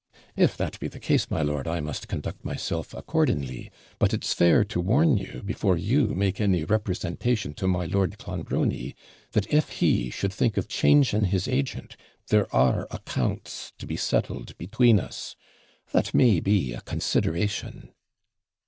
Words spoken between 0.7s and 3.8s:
be the case, my lord, I must conduct myself accordingly;